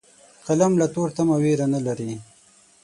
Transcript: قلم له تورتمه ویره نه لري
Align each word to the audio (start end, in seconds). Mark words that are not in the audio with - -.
قلم 0.45 0.73
له 0.81 0.85
تورتمه 0.93 1.35
ویره 1.43 1.65
نه 1.73 1.79
لري 1.85 2.11